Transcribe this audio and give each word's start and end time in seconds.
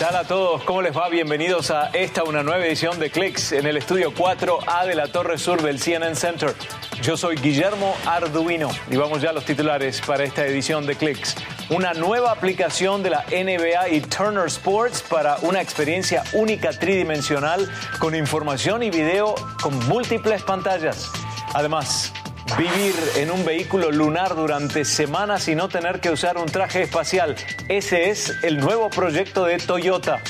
tal 0.00 0.16
a 0.16 0.24
todos? 0.24 0.64
¿Cómo 0.64 0.80
les 0.80 0.96
va? 0.96 1.10
Bienvenidos 1.10 1.70
a 1.70 1.88
esta, 1.88 2.24
una 2.24 2.42
nueva 2.42 2.64
edición 2.64 2.98
de 2.98 3.10
Clicks 3.10 3.52
en 3.52 3.66
el 3.66 3.76
estudio 3.76 4.14
4A 4.14 4.86
de 4.86 4.94
la 4.94 5.08
Torre 5.08 5.36
Sur 5.36 5.60
del 5.60 5.78
CNN 5.78 6.16
Center. 6.16 6.54
Yo 7.02 7.18
soy 7.18 7.36
Guillermo 7.36 7.94
Arduino 8.06 8.70
y 8.90 8.96
vamos 8.96 9.20
ya 9.20 9.28
a 9.28 9.32
los 9.34 9.44
titulares 9.44 10.00
para 10.00 10.24
esta 10.24 10.46
edición 10.46 10.86
de 10.86 10.96
Clicks. 10.96 11.36
Una 11.68 11.92
nueva 11.92 12.32
aplicación 12.32 13.02
de 13.02 13.10
la 13.10 13.26
NBA 13.30 13.90
y 13.90 14.00
Turner 14.00 14.46
Sports 14.46 15.02
para 15.02 15.36
una 15.42 15.60
experiencia 15.60 16.24
única 16.32 16.70
tridimensional 16.70 17.70
con 17.98 18.14
información 18.14 18.82
y 18.82 18.88
video 18.88 19.34
con 19.62 19.78
múltiples 19.86 20.42
pantallas. 20.42 21.10
Además, 21.52 22.10
Vivir 22.58 22.94
en 23.16 23.30
un 23.30 23.44
vehículo 23.44 23.90
lunar 23.90 24.34
durante 24.34 24.84
semanas 24.84 25.48
y 25.48 25.54
no 25.54 25.68
tener 25.68 26.00
que 26.00 26.10
usar 26.10 26.36
un 26.36 26.46
traje 26.46 26.82
espacial. 26.82 27.36
Ese 27.68 28.10
es 28.10 28.36
el 28.42 28.58
nuevo 28.58 28.90
proyecto 28.90 29.44
de 29.44 29.58
Toyota. 29.58 30.20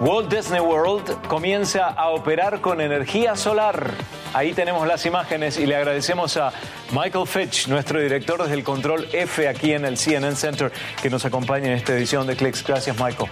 Walt 0.00 0.32
Disney 0.34 0.60
World 0.60 1.28
comienza 1.28 1.86
a 1.86 2.08
operar 2.08 2.60
con 2.60 2.80
energía 2.80 3.36
solar. 3.36 3.92
Ahí 4.34 4.52
tenemos 4.52 4.86
las 4.86 5.06
imágenes 5.06 5.58
y 5.58 5.66
le 5.66 5.76
agradecemos 5.76 6.36
a 6.36 6.52
Michael 6.90 7.26
Fitch, 7.26 7.68
nuestro 7.68 8.00
director 8.00 8.42
desde 8.42 8.54
el 8.54 8.64
Control 8.64 9.08
F 9.12 9.46
aquí 9.46 9.72
en 9.72 9.84
el 9.84 9.96
CNN 9.96 10.34
Center, 10.34 10.72
que 11.00 11.08
nos 11.08 11.24
acompaña 11.24 11.66
en 11.66 11.74
esta 11.74 11.92
edición 11.92 12.26
de 12.26 12.34
Clicks. 12.34 12.64
Gracias, 12.66 12.98
Michael. 12.98 13.30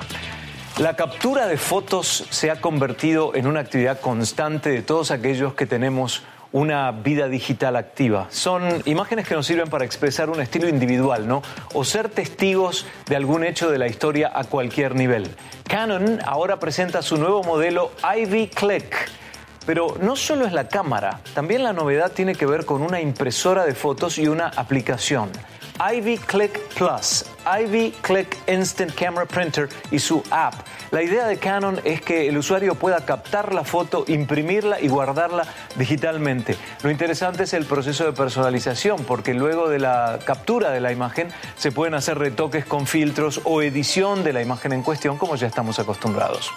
La 0.80 0.96
captura 0.96 1.46
de 1.46 1.58
fotos 1.58 2.24
se 2.30 2.50
ha 2.50 2.58
convertido 2.58 3.34
en 3.34 3.46
una 3.46 3.60
actividad 3.60 4.00
constante 4.00 4.70
de 4.70 4.80
todos 4.80 5.10
aquellos 5.10 5.52
que 5.52 5.66
tenemos 5.66 6.22
una 6.52 6.90
vida 6.90 7.28
digital 7.28 7.76
activa. 7.76 8.28
Son 8.30 8.82
imágenes 8.86 9.28
que 9.28 9.34
nos 9.34 9.46
sirven 9.46 9.68
para 9.68 9.84
expresar 9.84 10.30
un 10.30 10.40
estilo 10.40 10.68
individual, 10.68 11.28
¿no? 11.28 11.42
O 11.74 11.84
ser 11.84 12.08
testigos 12.08 12.86
de 13.06 13.14
algún 13.14 13.44
hecho 13.44 13.70
de 13.70 13.76
la 13.76 13.88
historia 13.88 14.32
a 14.34 14.44
cualquier 14.44 14.94
nivel. 14.94 15.28
Canon 15.68 16.18
ahora 16.24 16.58
presenta 16.58 17.02
su 17.02 17.18
nuevo 17.18 17.42
modelo 17.42 17.92
Ivy 18.16 18.48
Click. 18.48 18.96
Pero 19.66 19.98
no 20.00 20.16
solo 20.16 20.46
es 20.46 20.54
la 20.54 20.68
cámara, 20.68 21.20
también 21.34 21.62
la 21.62 21.74
novedad 21.74 22.10
tiene 22.10 22.34
que 22.34 22.46
ver 22.46 22.64
con 22.64 22.80
una 22.80 23.02
impresora 23.02 23.66
de 23.66 23.74
fotos 23.74 24.16
y 24.16 24.28
una 24.28 24.46
aplicación. 24.48 25.28
Ivy 25.80 26.18
Click 26.18 26.60
Plus, 26.74 27.24
Ivy 27.46 27.92
Click 28.02 28.36
Instant 28.46 28.94
Camera 28.94 29.24
Printer 29.24 29.66
y 29.90 29.98
su 29.98 30.22
app. 30.30 30.52
La 30.90 31.02
idea 31.02 31.26
de 31.26 31.38
Canon 31.38 31.80
es 31.84 32.02
que 32.02 32.28
el 32.28 32.36
usuario 32.36 32.74
pueda 32.74 33.06
captar 33.06 33.54
la 33.54 33.64
foto, 33.64 34.04
imprimirla 34.06 34.78
y 34.78 34.88
guardarla 34.88 35.46
digitalmente. 35.76 36.54
Lo 36.82 36.90
interesante 36.90 37.44
es 37.44 37.54
el 37.54 37.64
proceso 37.64 38.04
de 38.04 38.12
personalización, 38.12 39.04
porque 39.04 39.32
luego 39.32 39.70
de 39.70 39.78
la 39.78 40.18
captura 40.22 40.70
de 40.70 40.80
la 40.80 40.92
imagen 40.92 41.28
se 41.56 41.72
pueden 41.72 41.94
hacer 41.94 42.18
retoques 42.18 42.66
con 42.66 42.86
filtros 42.86 43.40
o 43.44 43.62
edición 43.62 44.22
de 44.22 44.34
la 44.34 44.42
imagen 44.42 44.72
en 44.72 44.82
cuestión, 44.82 45.16
como 45.16 45.36
ya 45.36 45.46
estamos 45.46 45.78
acostumbrados. 45.78 46.50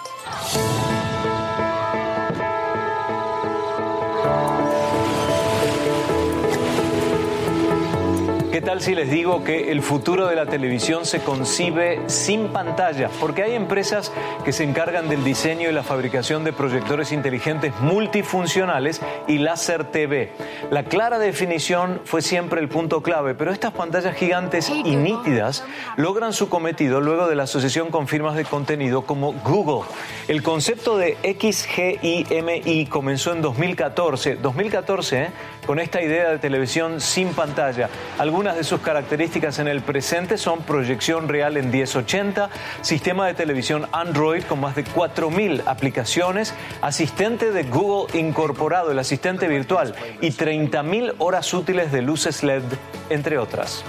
Tal 8.64 8.80
si 8.80 8.94
les 8.94 9.10
digo 9.10 9.44
que 9.44 9.70
el 9.70 9.82
futuro 9.82 10.26
de 10.26 10.36
la 10.36 10.46
televisión 10.46 11.04
se 11.04 11.20
concibe 11.20 12.00
sin 12.06 12.48
pantalla? 12.48 13.10
Porque 13.20 13.42
hay 13.42 13.54
empresas 13.54 14.10
que 14.42 14.52
se 14.52 14.64
encargan 14.64 15.08
del 15.10 15.22
diseño 15.22 15.68
y 15.68 15.72
la 15.72 15.82
fabricación 15.82 16.44
de 16.44 16.54
proyectores 16.54 17.12
inteligentes 17.12 17.74
multifuncionales 17.80 19.02
y 19.28 19.36
láser 19.36 19.84
TV. 19.84 20.32
La 20.70 20.84
clara 20.84 21.18
definición 21.18 22.00
fue 22.04 22.22
siempre 22.22 22.60
el 22.62 22.68
punto 22.68 23.02
clave, 23.02 23.34
pero 23.34 23.52
estas 23.52 23.72
pantallas 23.72 24.16
gigantes 24.16 24.70
y 24.70 24.96
nítidas 24.96 25.62
logran 25.96 26.32
su 26.32 26.48
cometido 26.48 27.02
luego 27.02 27.28
de 27.28 27.34
la 27.34 27.42
asociación 27.42 27.90
con 27.90 28.08
firmas 28.08 28.34
de 28.34 28.46
contenido 28.46 29.02
como 29.02 29.32
Google. 29.32 29.86
El 30.26 30.42
concepto 30.42 30.96
de 30.96 31.18
XGIMI 31.22 32.86
comenzó 32.86 33.32
en 33.32 33.42
2014. 33.42 34.36
2014, 34.36 35.22
¿eh? 35.22 35.28
con 35.66 35.78
esta 35.78 36.02
idea 36.02 36.30
de 36.30 36.38
televisión 36.38 37.00
sin 37.00 37.28
pantalla. 37.28 37.90
Algunas 38.18 38.53
de 38.54 38.64
sus 38.64 38.80
características 38.80 39.58
en 39.58 39.68
el 39.68 39.82
presente 39.82 40.38
son 40.38 40.62
proyección 40.62 41.28
real 41.28 41.56
en 41.56 41.70
1080, 41.70 42.50
sistema 42.80 43.26
de 43.26 43.34
televisión 43.34 43.86
Android 43.92 44.44
con 44.44 44.60
más 44.60 44.74
de 44.76 44.84
4.000 44.84 45.62
aplicaciones, 45.66 46.54
asistente 46.80 47.52
de 47.52 47.64
Google 47.64 48.18
incorporado, 48.18 48.92
el 48.92 48.98
asistente 48.98 49.48
virtual, 49.48 49.94
y 50.20 50.30
30.000 50.30 51.14
horas 51.18 51.52
útiles 51.52 51.92
de 51.92 52.02
luces 52.02 52.42
LED, 52.42 52.62
entre 53.10 53.38
otras. 53.38 53.84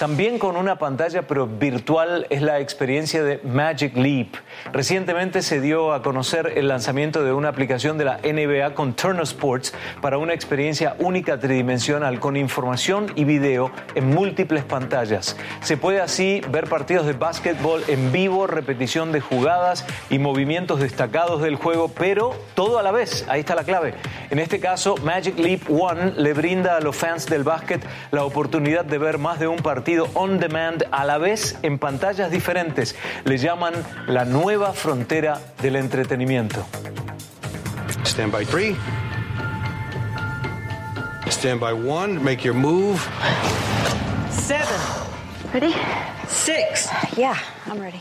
También 0.00 0.38
con 0.38 0.56
una 0.56 0.78
pantalla 0.78 1.26
pero 1.26 1.46
virtual 1.46 2.26
es 2.30 2.40
la 2.40 2.58
experiencia 2.58 3.22
de 3.22 3.38
Magic 3.44 3.94
Leap. 3.98 4.28
Recientemente 4.72 5.42
se 5.42 5.60
dio 5.60 5.92
a 5.92 6.00
conocer 6.02 6.54
el 6.56 6.68
lanzamiento 6.68 7.22
de 7.22 7.34
una 7.34 7.50
aplicación 7.50 7.98
de 7.98 8.06
la 8.06 8.16
NBA 8.16 8.72
con 8.72 8.94
Turner 8.94 9.24
Sports 9.24 9.74
para 10.00 10.16
una 10.16 10.32
experiencia 10.32 10.96
única 11.00 11.38
tridimensional 11.38 12.18
con 12.18 12.38
información 12.38 13.12
y 13.14 13.24
video 13.24 13.72
en 13.94 14.08
múltiples 14.08 14.64
pantallas. 14.64 15.36
Se 15.60 15.76
puede 15.76 16.00
así 16.00 16.40
ver 16.48 16.66
partidos 16.66 17.04
de 17.04 17.12
básquetbol 17.12 17.84
en 17.86 18.10
vivo, 18.10 18.46
repetición 18.46 19.12
de 19.12 19.20
jugadas 19.20 19.84
y 20.08 20.18
movimientos 20.18 20.80
destacados 20.80 21.42
del 21.42 21.56
juego, 21.56 21.88
pero 21.88 22.34
todo 22.54 22.78
a 22.78 22.82
la 22.82 22.90
vez. 22.90 23.26
Ahí 23.28 23.40
está 23.40 23.54
la 23.54 23.64
clave. 23.64 23.92
En 24.30 24.38
este 24.38 24.60
caso, 24.60 24.94
Magic 25.04 25.38
Leap 25.38 25.68
One 25.68 26.12
le 26.16 26.32
brinda 26.32 26.76
a 26.78 26.80
los 26.80 26.96
fans 26.96 27.26
del 27.26 27.44
básquet 27.44 27.82
la 28.12 28.24
oportunidad 28.24 28.86
de 28.86 28.96
ver 28.96 29.18
más 29.18 29.38
de 29.38 29.46
un 29.46 29.58
partido 29.58 29.89
on 29.98 30.38
demand 30.38 30.84
a 30.90 31.04
la 31.04 31.18
vez 31.18 31.56
en 31.62 31.78
pantallas 31.78 32.30
diferentes. 32.30 32.94
Le 33.24 33.36
llaman 33.38 33.74
la 34.06 34.24
nueva 34.24 34.72
frontera 34.72 35.40
del 35.60 35.76
entretenimiento. 35.76 36.64
Stand 38.04 38.32
by 38.32 38.44
three. 38.44 38.76
Stand 41.30 41.60
by 41.60 41.72
one. 41.72 42.22
Make 42.22 42.44
your 42.44 42.54
move. 42.54 43.00
Seven. 44.30 44.80
Ready? 45.52 45.74
Six. 46.30 46.88
Yeah, 47.16 47.36
I'm 47.66 47.80
ready. 47.80 48.00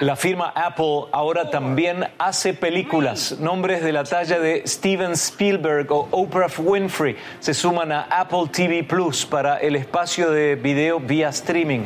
La 0.00 0.16
firma 0.16 0.52
Apple 0.54 1.06
ahora 1.12 1.50
también 1.50 2.06
hace 2.18 2.54
películas. 2.54 3.36
Nombres 3.40 3.82
de 3.82 3.92
la 3.92 4.04
talla 4.04 4.38
de 4.38 4.62
Steven 4.66 5.12
Spielberg 5.12 5.90
o 5.90 6.08
Oprah 6.10 6.50
Winfrey 6.58 7.16
se 7.40 7.52
suman 7.52 7.92
a 7.92 8.02
Apple 8.02 8.48
TV 8.50 8.84
Plus 8.84 9.26
para 9.26 9.58
el 9.58 9.76
espacio 9.76 10.30
de 10.30 10.54
video 10.54 11.00
vía 11.00 11.28
streaming. 11.30 11.80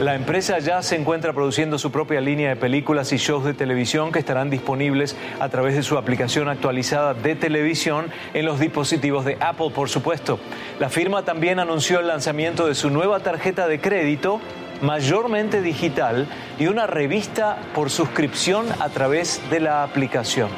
La 0.00 0.14
empresa 0.14 0.58
ya 0.58 0.82
se 0.82 0.96
encuentra 0.96 1.32
produciendo 1.32 1.78
su 1.78 1.90
propia 1.90 2.20
línea 2.20 2.50
de 2.50 2.56
películas 2.56 3.12
y 3.12 3.16
shows 3.16 3.44
de 3.44 3.54
televisión 3.54 4.12
que 4.12 4.18
estarán 4.18 4.48
disponibles 4.50 5.16
a 5.40 5.48
través 5.48 5.74
de 5.74 5.82
su 5.82 5.98
aplicación 5.98 6.48
actualizada 6.48 7.14
de 7.14 7.34
televisión 7.34 8.10
en 8.32 8.46
los 8.46 8.60
dispositivos 8.60 9.24
de 9.24 9.36
Apple, 9.40 9.70
por 9.74 9.88
supuesto. 9.88 10.38
La 10.78 10.88
firma 10.88 11.24
también 11.24 11.58
anunció 11.60 12.00
el 12.00 12.08
lanzamiento 12.08 12.66
de 12.66 12.74
su 12.74 12.90
nueva 12.90 13.20
tarjeta 13.20 13.68
de 13.68 13.80
crédito 13.80 14.40
mayormente 14.82 15.62
digital 15.62 16.26
y 16.58 16.66
una 16.66 16.86
revista 16.86 17.58
por 17.74 17.90
suscripción 17.90 18.66
a 18.80 18.88
través 18.88 19.40
de 19.50 19.60
la 19.60 19.82
aplicación. 19.82 20.50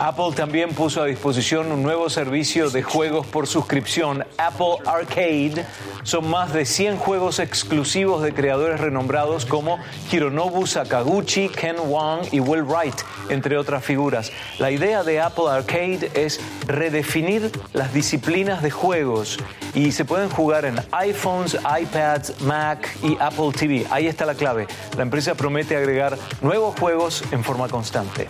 Apple 0.00 0.30
también 0.32 0.74
puso 0.74 1.02
a 1.02 1.06
disposición 1.06 1.72
un 1.72 1.82
nuevo 1.82 2.08
servicio 2.08 2.70
de 2.70 2.84
juegos 2.84 3.26
por 3.26 3.48
suscripción, 3.48 4.24
Apple 4.36 4.76
Arcade. 4.86 5.66
Son 6.04 6.30
más 6.30 6.52
de 6.52 6.64
100 6.64 6.98
juegos 6.98 7.40
exclusivos 7.40 8.22
de 8.22 8.32
creadores 8.32 8.80
renombrados 8.80 9.44
como 9.44 9.78
Hironobu 10.12 10.68
Sakaguchi, 10.68 11.48
Ken 11.48 11.76
Wang 11.84 12.20
y 12.30 12.38
Will 12.38 12.62
Wright, 12.62 12.94
entre 13.28 13.58
otras 13.58 13.84
figuras. 13.84 14.30
La 14.60 14.70
idea 14.70 15.02
de 15.02 15.20
Apple 15.20 15.50
Arcade 15.50 16.12
es 16.14 16.40
redefinir 16.68 17.50
las 17.72 17.92
disciplinas 17.92 18.62
de 18.62 18.70
juegos 18.70 19.38
y 19.74 19.90
se 19.90 20.04
pueden 20.04 20.30
jugar 20.30 20.64
en 20.64 20.76
iPhones, 20.92 21.56
iPads, 21.56 22.40
Mac 22.42 22.88
y 23.02 23.16
Apple 23.20 23.50
TV. 23.52 23.84
Ahí 23.90 24.06
está 24.06 24.24
la 24.26 24.34
clave. 24.34 24.68
La 24.96 25.02
empresa 25.02 25.34
promete 25.34 25.76
agregar 25.76 26.16
nuevos 26.40 26.78
juegos 26.78 27.24
en 27.32 27.42
forma 27.42 27.68
constante. 27.68 28.28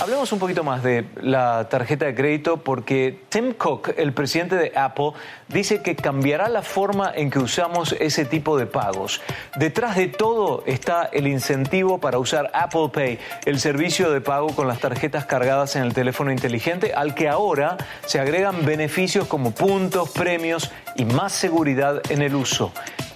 Hablemos 0.00 0.32
un 0.32 0.38
poquito 0.38 0.62
más 0.62 0.77
de 0.82 1.06
la 1.20 1.68
tarjeta 1.68 2.06
de 2.06 2.14
crédito 2.14 2.58
porque 2.58 3.20
Tim 3.28 3.52
Cook, 3.52 3.90
el 3.96 4.12
presidente 4.12 4.56
de 4.56 4.72
Apple, 4.76 5.12
dice 5.48 5.82
que 5.82 5.96
cambiará 5.96 6.48
la 6.48 6.62
forma 6.62 7.12
en 7.14 7.30
que 7.30 7.38
usamos 7.38 7.92
ese 7.98 8.24
tipo 8.24 8.58
de 8.58 8.66
pagos. 8.66 9.20
Detrás 9.56 9.96
de 9.96 10.08
todo 10.08 10.62
está 10.66 11.08
el 11.12 11.26
incentivo 11.26 11.98
para 11.98 12.18
usar 12.18 12.50
Apple 12.54 12.90
Pay, 12.92 13.18
el 13.44 13.60
servicio 13.60 14.10
de 14.10 14.20
pago 14.20 14.48
con 14.48 14.68
las 14.68 14.80
tarjetas 14.80 15.26
cargadas 15.26 15.76
en 15.76 15.82
el 15.82 15.94
teléfono 15.94 16.32
inteligente, 16.32 16.92
al 16.94 17.14
que 17.14 17.28
ahora 17.28 17.76
se 18.06 18.20
agregan 18.20 18.64
beneficios 18.64 19.26
como 19.26 19.52
puntos, 19.52 20.10
premios 20.10 20.70
y 20.96 21.04
más 21.04 21.32
seguridad 21.32 22.02
en 22.10 22.22
el 22.22 22.34
uso. 22.34 22.72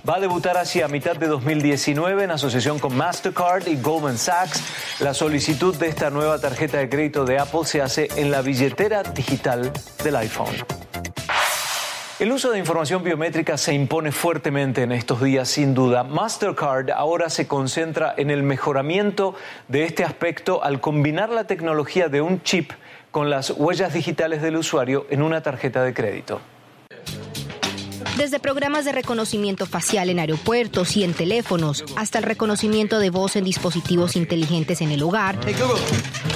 Va 0.08 0.16
a 0.16 0.20
debutar 0.20 0.56
hacia 0.56 0.88
mitad 0.88 1.14
de 1.14 1.28
2019 1.28 2.24
en 2.24 2.32
asociación 2.32 2.80
con 2.80 2.96
Mastercard 2.96 3.68
y 3.68 3.80
Goldman 3.80 4.18
Sachs. 4.18 4.60
La 4.98 5.14
solicitud 5.14 5.76
de 5.76 5.86
esta 5.86 6.10
nueva 6.10 6.40
tarjeta 6.40 6.78
de 6.78 6.88
crédito 6.88 7.24
de 7.24 7.38
Apple 7.38 7.60
se 7.64 7.80
hace 7.80 8.08
en 8.16 8.32
la 8.32 8.42
billetera 8.42 9.04
digital 9.04 9.70
del 10.02 10.16
iPhone. 10.16 10.56
El 12.18 12.32
uso 12.32 12.50
de 12.50 12.58
información 12.58 13.04
biométrica 13.04 13.56
se 13.56 13.74
impone 13.74 14.10
fuertemente 14.10 14.82
en 14.82 14.90
estos 14.90 15.22
días, 15.22 15.48
sin 15.48 15.72
duda. 15.72 16.02
Mastercard 16.02 16.90
ahora 16.90 17.30
se 17.30 17.46
concentra 17.46 18.12
en 18.16 18.30
el 18.30 18.42
mejoramiento 18.42 19.36
de 19.68 19.84
este 19.84 20.02
aspecto 20.02 20.64
al 20.64 20.80
combinar 20.80 21.30
la 21.30 21.44
tecnología 21.44 22.08
de 22.08 22.20
un 22.20 22.42
chip 22.42 22.72
con 23.12 23.30
las 23.30 23.50
huellas 23.50 23.92
digitales 23.92 24.42
del 24.42 24.56
usuario 24.56 25.06
en 25.10 25.22
una 25.22 25.42
tarjeta 25.42 25.84
de 25.84 25.94
crédito. 25.94 26.40
Desde 28.16 28.38
programas 28.38 28.84
de 28.84 28.92
reconocimiento 28.92 29.64
facial 29.64 30.10
en 30.10 30.18
aeropuertos 30.18 30.96
y 30.96 31.04
en 31.04 31.14
teléfonos, 31.14 31.82
hasta 31.96 32.18
el 32.18 32.24
reconocimiento 32.24 32.98
de 32.98 33.10
voz 33.10 33.36
en 33.36 33.44
dispositivos 33.44 34.16
inteligentes 34.16 34.80
en 34.82 34.92
el 34.92 35.02
hogar. 35.02 35.38
Hey 35.46 35.54
Google, 35.58 35.80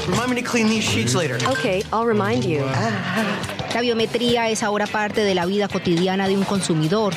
remind 0.09 0.35
me 0.35 0.43
to 0.43 0.51
clean 0.51 0.69
these 0.69 0.89
sheets 0.89 1.15
later. 1.15 1.37
Okay, 1.49 1.83
I'll 1.93 2.07
remind 2.07 2.45
you. 2.45 2.65
La 3.75 3.83
biometría 3.83 4.49
es 4.49 4.63
ahora 4.63 4.87
parte 4.87 5.23
de 5.23 5.35
la 5.35 5.45
vida 5.45 5.69
cotidiana 5.69 6.29
de 6.29 6.37
un 6.37 6.45
consumidor. 6.45 7.13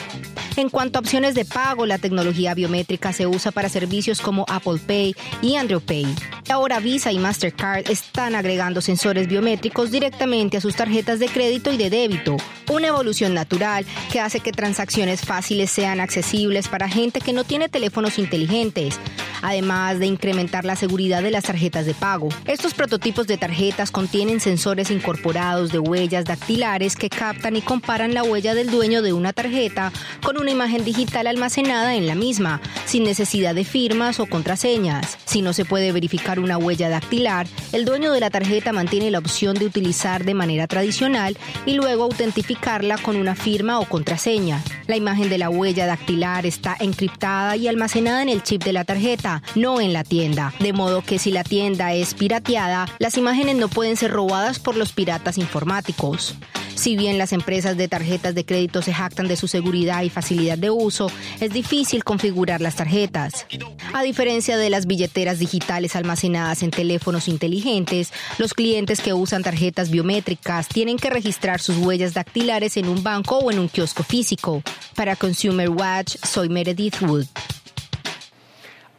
En 0.60 0.68
cuanto 0.68 1.00
a 1.00 1.02
opciones 1.02 1.36
de 1.36 1.46
pago, 1.46 1.86
la 1.86 2.00
tecnología 2.00 2.54
biométrica 2.54 3.14
se 3.14 3.26
usa 3.26 3.50
para 3.50 3.70
servicios 3.70 4.20
como 4.20 4.44
Apple 4.50 4.78
Pay 4.86 5.16
y 5.42 5.56
Android 5.56 5.82
Pay. 5.82 6.16
Ahora 6.50 6.82
Visa 6.82 7.14
y 7.14 7.18
Mastercard 7.18 7.90
están 7.90 8.36
agregando 8.36 8.82
sensores 8.82 9.30
biométricos 9.30 9.90
directamente 9.90 10.58
a 10.58 10.62
sus 10.62 10.76
tarjetas 10.76 11.20
de 11.20 11.30
crédito 11.30 11.72
y 11.72 11.78
de 11.78 11.90
débito, 11.90 12.36
una 12.70 12.88
evolución 12.88 13.34
natural 13.34 13.86
que 14.12 14.20
hace 14.20 14.42
que 14.42 14.52
transacciones 14.52 15.22
fáciles 15.22 15.72
sean 15.72 16.02
accesibles 16.02 16.68
para 16.68 16.90
gente 16.90 17.22
que 17.22 17.32
no 17.32 17.46
tiene 17.46 17.70
teléfonos 17.70 18.20
inteligentes, 18.20 19.00
además 19.42 20.00
de 20.00 20.08
incrementar 20.08 20.66
la 20.66 20.76
seguridad 20.76 21.22
de 21.22 21.32
las 21.32 21.46
tarjetas 21.46 21.86
de 21.86 21.94
pago. 21.94 22.30
Estos 22.46 22.74
prototipos 22.74 23.28
de 23.28 23.38
tarjetas 23.38 23.92
contienen 23.92 24.40
sensores 24.40 24.92
incorporados 24.92 25.72
de 25.72 25.80
huellas 25.80 26.26
dactilares 26.26 26.96
que 26.96 27.10
captan 27.10 27.56
y 27.56 27.62
comparan 27.62 28.14
la 28.14 28.24
huella 28.24 28.54
del 28.54 28.72
dueño 28.72 29.02
de 29.02 29.14
una 29.14 29.34
tarjeta 29.34 29.92
con 30.24 30.40
una 30.40 30.52
imagen 30.52 30.84
digital 30.84 31.28
almacenada 31.28 31.96
en 31.96 32.08
la 32.08 32.16
misma, 32.16 32.62
sin 32.86 33.04
necesidad 33.04 33.56
de 33.56 33.66
firmas 33.66 34.20
o 34.20 34.26
contraseñas. 34.26 35.18
Si 35.26 35.42
no 35.42 35.54
se 35.54 35.66
puede 35.66 35.92
verificar 35.92 36.40
una 36.40 36.58
huella 36.58 36.90
dactilar, 36.90 37.48
el 37.72 37.86
dueño 37.86 38.12
de 38.12 38.20
la 38.20 38.30
tarjeta 38.30 38.74
mantiene 38.74 39.12
la 39.12 39.20
opción 39.20 39.56
de 39.58 39.66
utilizar 39.66 40.24
de 40.24 40.34
manera 40.34 40.68
tradicional 40.68 41.38
y 41.66 41.74
luego 41.74 42.04
autentificarla 42.04 42.98
con 42.98 43.16
una 43.16 43.36
firma 43.36 43.80
o 43.80 43.86
contraseña. 43.86 44.64
La 44.88 44.96
imagen 44.96 45.30
de 45.30 45.38
la 45.38 45.50
huella 45.50 45.86
dactilar 45.86 46.46
está 46.46 46.76
encriptada 46.80 47.56
y 47.56 47.68
almacenada 47.68 48.24
en 48.24 48.30
el 48.30 48.42
chip 48.42 48.64
de 48.64 48.74
la 48.74 48.86
tarjeta, 48.86 49.29
no 49.56 49.82
en 49.82 49.94
la 49.94 50.04
tienda, 50.04 50.54
de 50.60 50.74
modo 50.74 51.02
que 51.02 51.20
si 51.20 51.32
la 51.32 51.44
tienda 51.44 51.94
es 51.94 52.14
pirateada, 52.14 52.88
las 53.00 53.18
imágenes 53.18 53.56
no 53.56 53.68
pueden 53.68 53.98
ser 53.98 54.12
robadas 54.12 54.60
por 54.60 54.76
los 54.76 54.92
piratas 54.94 55.38
informáticos. 55.38 56.36
Si 56.80 56.96
bien 56.96 57.18
las 57.18 57.34
empresas 57.34 57.76
de 57.76 57.90
tarjetas 57.90 58.36
de 58.36 58.46
crédito 58.46 58.82
se 58.82 58.94
jactan 58.94 59.28
de 59.28 59.36
su 59.36 59.50
seguridad 59.50 60.02
y 60.04 60.10
facilidad 60.10 60.58
de 60.58 60.70
uso, 60.70 61.12
es 61.42 61.52
difícil 61.52 62.06
configurar 62.06 62.62
las 62.62 62.78
tarjetas. 62.78 63.46
A 63.94 64.02
diferencia 64.02 64.58
de 64.58 64.70
las 64.70 64.86
billeteras 64.86 65.40
digitales 65.40 65.98
almacenadas 65.98 66.64
en 66.64 66.72
teléfonos 66.72 67.28
inteligentes, 67.28 68.14
los 68.38 68.54
clientes 68.54 69.02
que 69.02 69.12
usan 69.12 69.44
tarjetas 69.44 69.90
biométricas 69.92 70.70
tienen 70.70 70.96
que 70.96 71.10
registrar 71.10 71.60
sus 71.60 71.76
huellas 71.76 72.14
dactilares 72.14 72.78
en 72.78 72.88
un 72.88 73.04
banco 73.04 73.40
o 73.40 73.52
en 73.52 73.60
un 73.60 73.68
kiosco 73.68 74.04
físico. 74.04 74.64
Para 74.96 75.18
Consumer 75.18 75.70
Watch, 75.70 76.16
soy 76.24 76.48
Meredith 76.48 77.02
Wood 77.02 77.26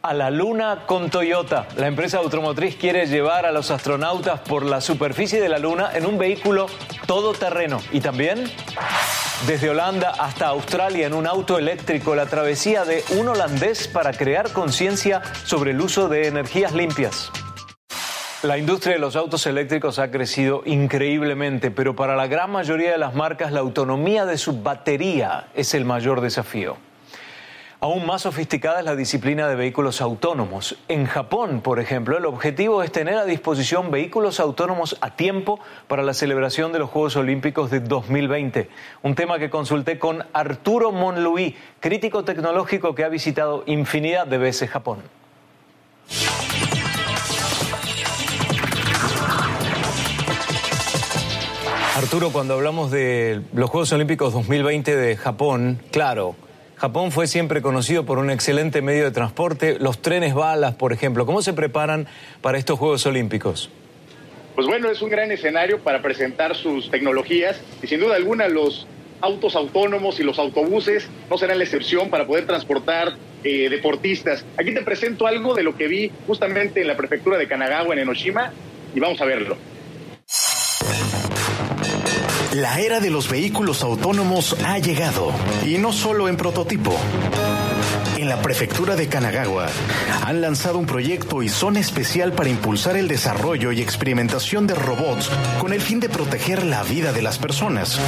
a 0.01 0.13
la 0.13 0.29
Luna 0.29 0.83
con 0.85 1.09
Toyota. 1.09 1.67
La 1.77 1.87
empresa 1.87 2.17
automotriz 2.17 2.75
quiere 2.75 3.05
llevar 3.05 3.45
a 3.45 3.51
los 3.51 3.71
astronautas 3.71 4.39
por 4.39 4.65
la 4.65 4.81
superficie 4.81 5.39
de 5.39 5.49
la 5.49 5.59
Luna 5.59 5.91
en 5.93 6.05
un 6.05 6.17
vehículo 6.17 6.67
todoterreno. 7.05 7.79
Y 7.91 8.01
también 8.01 8.45
desde 9.47 9.69
Holanda 9.69 10.13
hasta 10.19 10.47
Australia 10.47 11.07
en 11.07 11.13
un 11.13 11.27
auto 11.27 11.57
eléctrico, 11.57 12.15
la 12.15 12.25
travesía 12.25 12.85
de 12.85 13.03
un 13.17 13.27
holandés 13.27 13.87
para 13.87 14.13
crear 14.13 14.51
conciencia 14.51 15.21
sobre 15.45 15.71
el 15.71 15.81
uso 15.81 16.09
de 16.09 16.27
energías 16.27 16.73
limpias. 16.73 17.31
La 18.43 18.57
industria 18.57 18.95
de 18.95 18.99
los 18.99 19.15
autos 19.15 19.45
eléctricos 19.45 19.99
ha 19.99 20.09
crecido 20.09 20.63
increíblemente, 20.65 21.69
pero 21.69 21.95
para 21.95 22.15
la 22.15 22.25
gran 22.25 22.51
mayoría 22.51 22.91
de 22.91 22.97
las 22.97 23.13
marcas 23.13 23.51
la 23.51 23.59
autonomía 23.59 24.25
de 24.25 24.39
su 24.39 24.63
batería 24.63 25.47
es 25.53 25.75
el 25.75 25.85
mayor 25.85 26.21
desafío. 26.21 26.77
Aún 27.83 28.05
más 28.05 28.21
sofisticada 28.21 28.77
es 28.77 28.85
la 28.85 28.95
disciplina 28.95 29.47
de 29.47 29.55
vehículos 29.55 30.01
autónomos. 30.01 30.77
En 30.87 31.07
Japón, 31.07 31.61
por 31.61 31.79
ejemplo, 31.79 32.15
el 32.15 32.27
objetivo 32.27 32.83
es 32.83 32.91
tener 32.91 33.15
a 33.15 33.25
disposición 33.25 33.89
vehículos 33.89 34.39
autónomos 34.39 34.99
a 35.01 35.15
tiempo 35.15 35.59
para 35.87 36.03
la 36.03 36.13
celebración 36.13 36.71
de 36.73 36.77
los 36.77 36.91
Juegos 36.91 37.15
Olímpicos 37.15 37.71
de 37.71 37.79
2020. 37.79 38.69
Un 39.01 39.15
tema 39.15 39.39
que 39.39 39.49
consulté 39.49 39.97
con 39.97 40.23
Arturo 40.31 40.91
Monluí, 40.91 41.55
crítico 41.79 42.23
tecnológico 42.23 42.93
que 42.93 43.03
ha 43.03 43.09
visitado 43.09 43.63
infinidad 43.65 44.27
de 44.27 44.37
veces 44.37 44.69
Japón. 44.69 44.99
Arturo, 51.97 52.29
cuando 52.31 52.53
hablamos 52.53 52.91
de 52.91 53.41
los 53.55 53.71
Juegos 53.71 53.91
Olímpicos 53.91 54.33
2020 54.33 54.95
de 54.95 55.17
Japón, 55.17 55.81
claro, 55.89 56.35
Japón 56.81 57.11
fue 57.11 57.27
siempre 57.27 57.61
conocido 57.61 58.07
por 58.07 58.17
un 58.17 58.31
excelente 58.31 58.81
medio 58.81 59.03
de 59.03 59.11
transporte, 59.11 59.77
los 59.79 60.01
trenes 60.01 60.33
balas, 60.33 60.73
por 60.73 60.93
ejemplo. 60.93 61.27
¿Cómo 61.27 61.43
se 61.43 61.53
preparan 61.53 62.07
para 62.41 62.57
estos 62.57 62.79
Juegos 62.79 63.05
Olímpicos? 63.05 63.69
Pues 64.55 64.65
bueno, 64.65 64.89
es 64.89 64.99
un 65.03 65.11
gran 65.11 65.31
escenario 65.31 65.77
para 65.81 66.01
presentar 66.01 66.55
sus 66.55 66.89
tecnologías 66.89 67.61
y 67.83 67.85
sin 67.85 67.99
duda 67.99 68.15
alguna 68.15 68.47
los 68.47 68.87
autos 69.21 69.55
autónomos 69.55 70.19
y 70.19 70.23
los 70.23 70.39
autobuses 70.39 71.07
no 71.29 71.37
serán 71.37 71.59
la 71.59 71.65
excepción 71.65 72.09
para 72.09 72.25
poder 72.25 72.47
transportar 72.47 73.13
eh, 73.43 73.69
deportistas. 73.69 74.43
Aquí 74.57 74.73
te 74.73 74.81
presento 74.81 75.27
algo 75.27 75.53
de 75.53 75.61
lo 75.61 75.77
que 75.77 75.87
vi 75.87 76.11
justamente 76.25 76.81
en 76.81 76.87
la 76.87 76.97
prefectura 76.97 77.37
de 77.37 77.47
Kanagawa, 77.47 77.93
en 77.93 77.99
Enoshima, 77.99 78.53
y 78.95 78.99
vamos 78.99 79.21
a 79.21 79.25
verlo. 79.25 79.55
La 82.53 82.81
era 82.81 82.99
de 82.99 83.09
los 83.09 83.29
vehículos 83.29 83.81
autónomos 83.81 84.57
ha 84.65 84.77
llegado, 84.77 85.31
y 85.65 85.77
no 85.77 85.93
solo 85.93 86.27
en 86.27 86.35
prototipo. 86.35 86.93
En 88.21 88.29
la 88.29 88.39
prefectura 88.39 88.95
de 88.95 89.07
Kanagawa 89.07 89.65
han 90.23 90.41
lanzado 90.41 90.77
un 90.77 90.85
proyecto 90.85 91.41
y 91.41 91.49
zona 91.49 91.79
especial 91.79 92.33
para 92.33 92.49
impulsar 92.49 92.95
el 92.95 93.07
desarrollo 93.07 93.71
y 93.71 93.81
experimentación 93.81 94.67
de 94.67 94.75
robots 94.75 95.27
con 95.59 95.73
el 95.73 95.81
fin 95.81 95.99
de 95.99 96.07
proteger 96.07 96.63
la 96.63 96.83
vida 96.83 97.13
de 97.13 97.23
las 97.23 97.39
personas, 97.39 97.99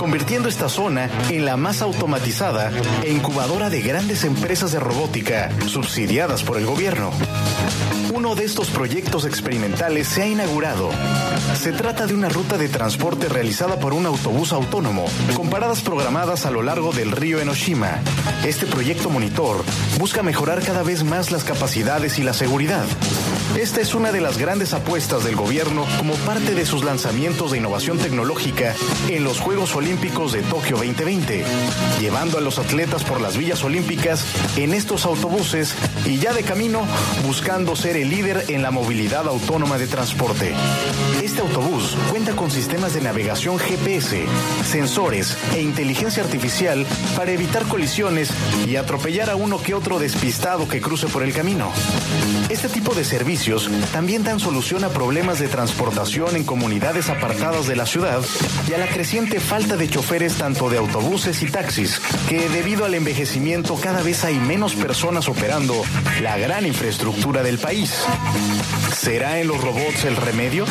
convirtiendo 0.00 0.48
esta 0.48 0.68
zona 0.68 1.08
en 1.30 1.44
la 1.44 1.56
más 1.56 1.80
automatizada 1.80 2.72
e 3.04 3.12
incubadora 3.12 3.70
de 3.70 3.82
grandes 3.82 4.24
empresas 4.24 4.72
de 4.72 4.80
robótica 4.80 5.48
subsidiadas 5.68 6.42
por 6.42 6.58
el 6.58 6.66
gobierno. 6.66 7.12
Uno 8.12 8.34
de 8.34 8.44
estos 8.44 8.68
proyectos 8.68 9.24
experimentales 9.24 10.08
se 10.08 10.22
ha 10.22 10.26
inaugurado. 10.26 10.90
Se 11.58 11.72
trata 11.72 12.06
de 12.06 12.14
una 12.14 12.28
ruta 12.28 12.58
de 12.58 12.68
transporte 12.68 13.28
realizada 13.28 13.78
por 13.78 13.94
un 13.94 14.06
autobús 14.06 14.52
autónomo, 14.52 15.06
con 15.34 15.48
paradas 15.48 15.80
programadas 15.80 16.44
a 16.46 16.50
lo 16.50 16.62
largo 16.62 16.92
del 16.92 17.12
río 17.12 17.40
Enoshima. 17.40 18.00
Este 18.44 18.66
proyecto 18.66 19.08
monitor 19.08 19.51
busca 19.98 20.22
mejorar 20.22 20.62
cada 20.62 20.82
vez 20.82 21.04
más 21.04 21.30
las 21.30 21.44
capacidades 21.44 22.18
y 22.18 22.22
la 22.22 22.32
seguridad. 22.32 22.86
Esta 23.56 23.82
es 23.82 23.94
una 23.94 24.12
de 24.12 24.20
las 24.22 24.38
grandes 24.38 24.72
apuestas 24.72 25.24
del 25.24 25.36
gobierno 25.36 25.86
como 25.98 26.14
parte 26.14 26.54
de 26.54 26.64
sus 26.64 26.84
lanzamientos 26.84 27.50
de 27.50 27.58
innovación 27.58 27.98
tecnológica 27.98 28.74
en 29.08 29.24
los 29.24 29.40
Juegos 29.40 29.76
Olímpicos 29.76 30.32
de 30.32 30.42
Tokio 30.42 30.76
2020, 30.76 31.44
llevando 32.00 32.38
a 32.38 32.40
los 32.40 32.58
atletas 32.58 33.04
por 33.04 33.20
las 33.20 33.36
villas 33.36 33.62
olímpicas 33.62 34.24
en 34.56 34.72
estos 34.72 35.04
autobuses 35.04 35.74
y 36.06 36.18
ya 36.18 36.32
de 36.32 36.42
camino 36.42 36.86
buscando 37.26 37.76
ser 37.76 37.96
el 37.96 38.08
líder 38.08 38.46
en 38.48 38.62
la 38.62 38.70
movilidad 38.70 39.28
autónoma 39.28 39.76
de 39.76 39.86
transporte. 39.86 40.54
Este 41.22 41.42
autobús 41.42 41.96
cuenta 42.10 42.34
con 42.34 42.50
sistemas 42.50 42.94
de 42.94 43.02
navegación 43.02 43.58
GPS, 43.58 44.24
sensores 44.64 45.36
e 45.54 45.60
inteligencia 45.60 46.22
artificial 46.24 46.86
para 47.16 47.32
evitar 47.32 47.64
colisiones 47.68 48.30
y 48.66 48.76
atropellar 48.76 49.30
a 49.30 49.36
uno 49.36 49.62
que 49.62 49.74
otro 49.74 49.98
despistado 49.98 50.66
que 50.66 50.80
cruce 50.80 51.06
por 51.06 51.22
el 51.22 51.32
camino. 51.32 51.70
Este 52.48 52.68
tipo 52.68 52.94
de 52.94 53.04
también 53.92 54.22
dan 54.22 54.38
solución 54.38 54.84
a 54.84 54.90
problemas 54.90 55.40
de 55.40 55.48
transportación 55.48 56.36
en 56.36 56.44
comunidades 56.44 57.08
apartadas 57.08 57.66
de 57.66 57.74
la 57.74 57.86
ciudad 57.86 58.22
y 58.68 58.72
a 58.72 58.78
la 58.78 58.86
creciente 58.86 59.40
falta 59.40 59.76
de 59.76 59.88
choferes 59.88 60.38
tanto 60.38 60.70
de 60.70 60.78
autobuses 60.78 61.42
y 61.42 61.50
taxis, 61.50 62.00
que 62.28 62.48
debido 62.50 62.84
al 62.84 62.94
envejecimiento 62.94 63.74
cada 63.82 64.00
vez 64.02 64.24
hay 64.24 64.36
menos 64.36 64.76
personas 64.76 65.28
operando 65.28 65.74
la 66.22 66.38
gran 66.38 66.66
infraestructura 66.66 67.42
del 67.42 67.58
país. 67.58 68.06
¿Será 68.94 69.40
en 69.40 69.48
los 69.48 69.60
robots 69.60 70.04
el 70.04 70.14
remedio? 70.14 70.64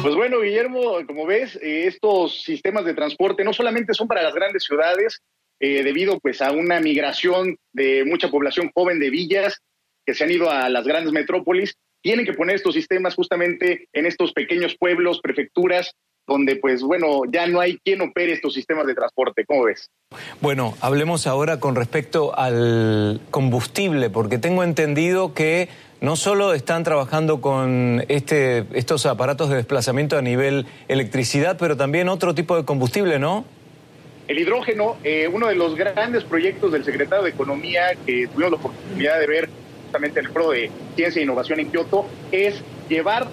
Pues 0.00 0.14
bueno, 0.14 0.42
Guillermo, 0.42 1.04
como 1.08 1.26
ves, 1.26 1.56
eh, 1.56 1.88
estos 1.88 2.44
sistemas 2.44 2.84
de 2.84 2.94
transporte 2.94 3.42
no 3.42 3.52
solamente 3.52 3.94
son 3.94 4.06
para 4.06 4.22
las 4.22 4.34
grandes 4.34 4.62
ciudades, 4.62 5.20
eh, 5.58 5.82
debido 5.82 6.20
pues 6.20 6.40
a 6.40 6.52
una 6.52 6.78
migración 6.78 7.56
de 7.72 8.04
mucha 8.04 8.30
población 8.30 8.70
joven 8.72 9.00
de 9.00 9.10
villas 9.10 9.60
que 10.04 10.14
se 10.14 10.24
han 10.24 10.30
ido 10.30 10.50
a 10.50 10.68
las 10.68 10.86
grandes 10.86 11.12
metrópolis, 11.12 11.76
tienen 12.02 12.26
que 12.26 12.34
poner 12.34 12.56
estos 12.56 12.74
sistemas 12.74 13.14
justamente 13.14 13.88
en 13.92 14.06
estos 14.06 14.32
pequeños 14.32 14.76
pueblos, 14.76 15.20
prefecturas, 15.20 15.94
donde 16.26 16.56
pues 16.56 16.82
bueno, 16.82 17.22
ya 17.30 17.46
no 17.46 17.60
hay 17.60 17.78
quien 17.78 18.00
opere 18.00 18.32
estos 18.32 18.54
sistemas 18.54 18.86
de 18.86 18.94
transporte. 18.94 19.44
¿Cómo 19.46 19.64
ves? 19.64 19.90
Bueno, 20.40 20.74
hablemos 20.80 21.26
ahora 21.26 21.60
con 21.60 21.74
respecto 21.74 22.36
al 22.36 23.20
combustible, 23.30 24.10
porque 24.10 24.38
tengo 24.38 24.62
entendido 24.62 25.34
que 25.34 25.68
no 26.00 26.16
solo 26.16 26.52
están 26.52 26.82
trabajando 26.84 27.40
con 27.40 28.04
este, 28.08 28.66
estos 28.74 29.06
aparatos 29.06 29.48
de 29.50 29.56
desplazamiento 29.56 30.18
a 30.18 30.22
nivel 30.22 30.66
electricidad, 30.88 31.56
pero 31.58 31.76
también 31.76 32.08
otro 32.08 32.34
tipo 32.34 32.56
de 32.56 32.64
combustible, 32.64 33.18
¿no? 33.18 33.44
El 34.28 34.38
hidrógeno, 34.38 34.96
eh, 35.04 35.28
uno 35.28 35.48
de 35.48 35.54
los 35.56 35.74
grandes 35.74 36.24
proyectos 36.24 36.72
del 36.72 36.84
secretario 36.84 37.24
de 37.24 37.30
Economía 37.30 37.94
que 38.06 38.28
tuvimos 38.28 38.52
la 38.52 38.56
oportunidad 38.56 39.20
de 39.20 39.26
ver 39.26 39.50
justamente 39.92 40.20
en 40.20 40.26
el 40.26 40.32
Pro 40.32 40.50
de 40.52 40.70
Ciencia 40.96 41.20
e 41.20 41.24
Innovación 41.24 41.60
en 41.60 41.70
Kioto, 41.70 42.06
es 42.30 42.62
llevar 42.88 43.28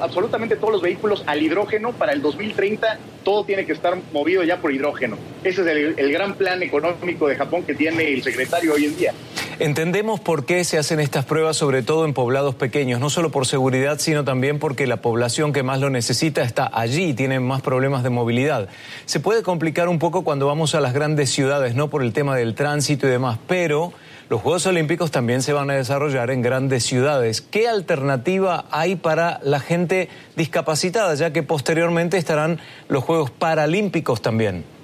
absolutamente 0.00 0.54
todos 0.54 0.74
los 0.74 0.82
vehículos 0.82 1.24
al 1.26 1.42
hidrógeno 1.42 1.92
para 1.92 2.12
el 2.12 2.22
2030. 2.22 2.98
Todo 3.24 3.44
tiene 3.44 3.66
que 3.66 3.72
estar 3.72 3.98
movido 4.12 4.44
ya 4.44 4.58
por 4.58 4.72
hidrógeno. 4.72 5.18
Ese 5.42 5.62
es 5.62 5.98
el 5.98 6.12
gran 6.12 6.34
plan 6.34 6.62
económico 6.62 7.26
de 7.26 7.34
Japón 7.34 7.64
que 7.64 7.74
tiene 7.74 8.12
el 8.12 8.22
secretario 8.22 8.74
hoy 8.74 8.84
en 8.84 8.96
día. 8.96 9.12
Entendemos 9.60 10.20
por 10.20 10.44
qué 10.44 10.62
se 10.62 10.78
hacen 10.78 11.00
estas 11.00 11.24
pruebas, 11.24 11.56
sobre 11.56 11.82
todo 11.82 12.04
en 12.04 12.14
poblados 12.14 12.54
pequeños, 12.54 13.00
no 13.00 13.10
solo 13.10 13.32
por 13.32 13.44
seguridad, 13.44 13.98
sino 13.98 14.22
también 14.22 14.60
porque 14.60 14.86
la 14.86 14.98
población 14.98 15.52
que 15.52 15.64
más 15.64 15.80
lo 15.80 15.90
necesita 15.90 16.42
está 16.42 16.70
allí 16.72 17.06
y 17.06 17.14
tiene 17.14 17.40
más 17.40 17.60
problemas 17.60 18.04
de 18.04 18.10
movilidad. 18.10 18.68
Se 19.04 19.18
puede 19.18 19.42
complicar 19.42 19.88
un 19.88 19.98
poco 19.98 20.22
cuando 20.22 20.46
vamos 20.46 20.76
a 20.76 20.80
las 20.80 20.94
grandes 20.94 21.30
ciudades, 21.30 21.74
no 21.74 21.90
por 21.90 22.04
el 22.04 22.12
tema 22.12 22.36
del 22.36 22.54
tránsito 22.54 23.08
y 23.08 23.10
demás, 23.10 23.40
pero 23.48 23.92
los 24.30 24.40
Juegos 24.42 24.64
Olímpicos 24.66 25.10
también 25.10 25.42
se 25.42 25.52
van 25.52 25.70
a 25.70 25.74
desarrollar 25.74 26.30
en 26.30 26.40
grandes 26.40 26.84
ciudades. 26.84 27.40
¿Qué 27.40 27.66
alternativa 27.66 28.66
hay 28.70 28.94
para 28.94 29.40
la 29.42 29.58
gente 29.58 30.08
discapacitada, 30.36 31.16
ya 31.16 31.32
que 31.32 31.42
posteriormente 31.42 32.16
estarán 32.16 32.60
los 32.86 33.02
Juegos 33.02 33.32
Paralímpicos 33.32 34.22
también? 34.22 34.77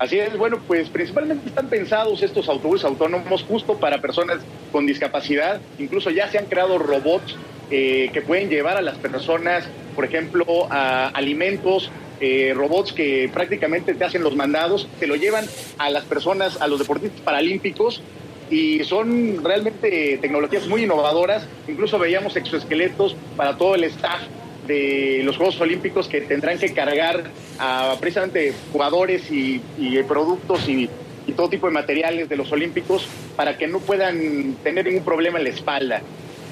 Así 0.00 0.18
es, 0.18 0.34
bueno, 0.38 0.58
pues 0.66 0.88
principalmente 0.88 1.50
están 1.50 1.68
pensados 1.68 2.22
estos 2.22 2.48
autobuses 2.48 2.86
autónomos 2.86 3.42
justo 3.42 3.74
para 3.78 4.00
personas 4.00 4.38
con 4.72 4.86
discapacidad. 4.86 5.60
Incluso 5.78 6.08
ya 6.08 6.26
se 6.30 6.38
han 6.38 6.46
creado 6.46 6.78
robots 6.78 7.36
eh, 7.70 8.08
que 8.10 8.22
pueden 8.22 8.48
llevar 8.48 8.78
a 8.78 8.80
las 8.80 8.96
personas, 8.96 9.68
por 9.94 10.06
ejemplo, 10.06 10.66
a 10.70 11.08
alimentos, 11.08 11.90
eh, 12.18 12.54
robots 12.56 12.94
que 12.94 13.30
prácticamente 13.30 13.92
te 13.92 14.02
hacen 14.02 14.22
los 14.22 14.34
mandados, 14.34 14.88
te 14.98 15.06
lo 15.06 15.16
llevan 15.16 15.44
a 15.76 15.90
las 15.90 16.04
personas, 16.04 16.62
a 16.62 16.66
los 16.66 16.78
deportistas 16.78 17.20
paralímpicos 17.20 18.00
y 18.48 18.82
son 18.84 19.44
realmente 19.44 20.16
tecnologías 20.16 20.66
muy 20.66 20.84
innovadoras. 20.84 21.46
Incluso 21.68 21.98
veíamos 21.98 22.36
exoesqueletos 22.36 23.16
para 23.36 23.58
todo 23.58 23.74
el 23.74 23.84
staff 23.84 24.22
de 24.70 25.22
los 25.24 25.36
Juegos 25.36 25.60
Olímpicos 25.60 26.06
que 26.06 26.20
tendrán 26.20 26.56
que 26.56 26.72
cargar 26.72 27.24
a 27.58 27.96
precisamente 27.98 28.54
jugadores 28.72 29.28
y, 29.30 29.60
productos 30.06 30.68
y, 30.68 30.88
todo 31.36 31.48
tipo 31.48 31.68
de 31.68 31.72
materiales 31.72 32.28
de 32.28 32.36
los 32.36 32.50
Olímpicos 32.50 33.06
para 33.36 33.56
que 33.56 33.68
no 33.68 33.78
puedan 33.78 34.56
tener 34.64 34.86
ningún 34.86 35.04
problema 35.04 35.38
en 35.38 35.44
la 35.44 35.50
espalda. 35.50 36.02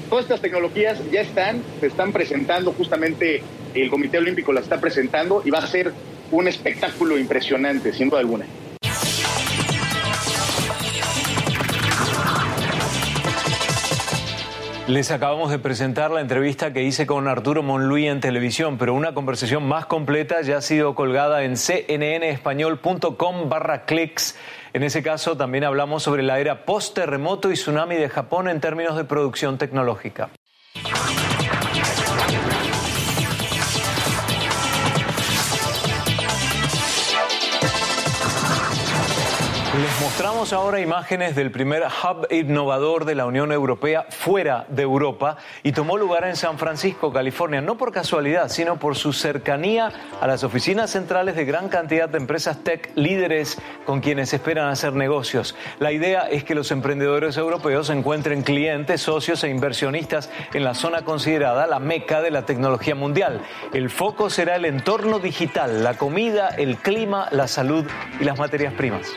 Todas 0.08 0.24
estas 0.24 0.40
tecnologías 0.40 1.00
ya 1.10 1.20
están, 1.20 1.62
se 1.80 1.88
están 1.88 2.12
presentando, 2.12 2.72
justamente 2.72 3.42
el 3.74 3.90
Comité 3.90 4.18
Olímpico 4.18 4.52
las 4.52 4.64
está 4.64 4.80
presentando 4.80 5.42
y 5.44 5.50
va 5.50 5.58
a 5.58 5.66
ser 5.66 5.92
un 6.30 6.46
espectáculo 6.46 7.18
impresionante, 7.18 7.92
sin 7.92 8.08
duda 8.08 8.20
alguna. 8.20 8.46
Les 14.88 15.10
acabamos 15.10 15.50
de 15.50 15.58
presentar 15.58 16.10
la 16.10 16.22
entrevista 16.22 16.72
que 16.72 16.82
hice 16.82 17.06
con 17.06 17.28
Arturo 17.28 17.62
Monluí 17.62 18.08
en 18.08 18.20
televisión, 18.20 18.78
pero 18.78 18.94
una 18.94 19.12
conversación 19.12 19.68
más 19.68 19.84
completa 19.84 20.40
ya 20.40 20.56
ha 20.56 20.62
sido 20.62 20.94
colgada 20.94 21.44
en 21.44 21.56
cnnespañol.com 21.56 23.50
barra 23.50 23.84
clics. 23.84 24.34
En 24.72 24.82
ese 24.82 25.02
caso 25.02 25.36
también 25.36 25.64
hablamos 25.64 26.04
sobre 26.04 26.22
la 26.22 26.40
era 26.40 26.64
post-terremoto 26.64 27.50
y 27.50 27.54
tsunami 27.54 27.96
de 27.96 28.08
Japón 28.08 28.48
en 28.48 28.60
términos 28.62 28.96
de 28.96 29.04
producción 29.04 29.58
tecnológica. 29.58 30.30
Mostramos 40.18 40.52
ahora 40.52 40.80
imágenes 40.80 41.36
del 41.36 41.52
primer 41.52 41.84
hub 41.84 42.26
innovador 42.32 43.04
de 43.04 43.14
la 43.14 43.24
Unión 43.24 43.52
Europea 43.52 44.04
fuera 44.10 44.66
de 44.68 44.82
Europa 44.82 45.36
y 45.62 45.70
tomó 45.70 45.96
lugar 45.96 46.24
en 46.24 46.34
San 46.34 46.58
Francisco, 46.58 47.12
California, 47.12 47.60
no 47.60 47.78
por 47.78 47.92
casualidad, 47.92 48.48
sino 48.48 48.80
por 48.80 48.96
su 48.96 49.12
cercanía 49.12 49.92
a 50.20 50.26
las 50.26 50.42
oficinas 50.42 50.90
centrales 50.90 51.36
de 51.36 51.44
gran 51.44 51.68
cantidad 51.68 52.08
de 52.08 52.18
empresas 52.18 52.64
tech 52.64 52.90
líderes 52.96 53.58
con 53.86 54.00
quienes 54.00 54.34
esperan 54.34 54.68
hacer 54.70 54.92
negocios. 54.92 55.54
La 55.78 55.92
idea 55.92 56.28
es 56.28 56.42
que 56.42 56.56
los 56.56 56.72
emprendedores 56.72 57.36
europeos 57.36 57.88
encuentren 57.88 58.42
clientes, 58.42 59.00
socios 59.00 59.44
e 59.44 59.50
inversionistas 59.50 60.30
en 60.52 60.64
la 60.64 60.74
zona 60.74 61.02
considerada 61.02 61.68
la 61.68 61.78
meca 61.78 62.22
de 62.22 62.32
la 62.32 62.44
tecnología 62.44 62.96
mundial. 62.96 63.40
El 63.72 63.88
foco 63.88 64.30
será 64.30 64.56
el 64.56 64.64
entorno 64.64 65.20
digital, 65.20 65.84
la 65.84 65.96
comida, 65.96 66.48
el 66.48 66.76
clima, 66.78 67.28
la 67.30 67.46
salud 67.46 67.86
y 68.18 68.24
las 68.24 68.36
materias 68.36 68.74
primas. 68.74 69.12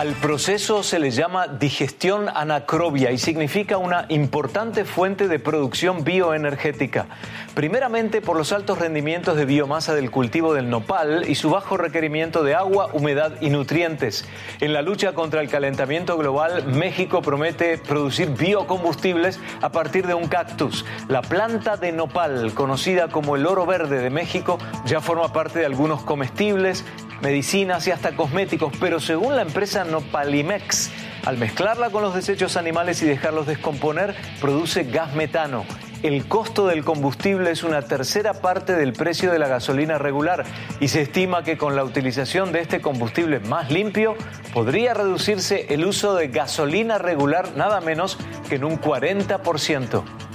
Al 0.00 0.14
proceso 0.14 0.82
se 0.82 0.98
le 0.98 1.10
llama 1.10 1.46
digestión 1.46 2.30
anacrobia 2.34 3.10
y 3.10 3.18
significa 3.18 3.76
una 3.76 4.06
importante 4.08 4.86
fuente 4.86 5.28
de 5.28 5.38
producción 5.38 6.04
bioenergética. 6.04 7.06
Primeramente 7.52 8.22
por 8.22 8.38
los 8.38 8.50
altos 8.52 8.78
rendimientos 8.78 9.36
de 9.36 9.44
biomasa 9.44 9.94
del 9.94 10.10
cultivo 10.10 10.54
del 10.54 10.70
nopal 10.70 11.28
y 11.28 11.34
su 11.34 11.50
bajo 11.50 11.76
requerimiento 11.76 12.42
de 12.42 12.54
agua, 12.54 12.88
humedad 12.94 13.34
y 13.42 13.50
nutrientes. 13.50 14.24
En 14.62 14.72
la 14.72 14.80
lucha 14.80 15.12
contra 15.12 15.42
el 15.42 15.50
calentamiento 15.50 16.16
global, 16.16 16.64
México 16.64 17.20
promete 17.20 17.76
producir 17.76 18.30
biocombustibles 18.30 19.38
a 19.60 19.70
partir 19.70 20.06
de 20.06 20.14
un 20.14 20.28
cactus. 20.28 20.86
La 21.08 21.20
planta 21.20 21.76
de 21.76 21.92
nopal, 21.92 22.54
conocida 22.54 23.08
como 23.08 23.36
el 23.36 23.44
oro 23.44 23.66
verde 23.66 24.00
de 24.00 24.08
México, 24.08 24.58
ya 24.86 25.02
forma 25.02 25.30
parte 25.34 25.58
de 25.58 25.66
algunos 25.66 26.00
comestibles, 26.04 26.86
medicinas 27.22 27.86
y 27.86 27.90
hasta 27.90 28.16
cosméticos, 28.16 28.72
pero 28.80 29.00
según 29.00 29.36
la 29.36 29.42
empresa 29.42 29.84
Nopalimex, 29.84 30.90
al 31.24 31.38
mezclarla 31.38 31.90
con 31.90 32.02
los 32.02 32.14
desechos 32.14 32.56
animales 32.56 33.02
y 33.02 33.06
dejarlos 33.06 33.46
descomponer, 33.46 34.14
produce 34.40 34.84
gas 34.84 35.14
metano. 35.14 35.64
El 36.02 36.26
costo 36.26 36.66
del 36.66 36.82
combustible 36.82 37.50
es 37.50 37.62
una 37.62 37.82
tercera 37.82 38.32
parte 38.32 38.74
del 38.74 38.94
precio 38.94 39.30
de 39.32 39.38
la 39.38 39.48
gasolina 39.48 39.98
regular 39.98 40.44
y 40.80 40.88
se 40.88 41.02
estima 41.02 41.44
que 41.44 41.58
con 41.58 41.76
la 41.76 41.84
utilización 41.84 42.52
de 42.52 42.60
este 42.60 42.80
combustible 42.80 43.38
más 43.40 43.70
limpio 43.70 44.16
podría 44.54 44.94
reducirse 44.94 45.66
el 45.68 45.84
uso 45.84 46.14
de 46.14 46.28
gasolina 46.28 46.96
regular 46.96 47.54
nada 47.54 47.82
menos 47.82 48.16
que 48.48 48.54
en 48.54 48.64
un 48.64 48.80
40%. 48.80 50.29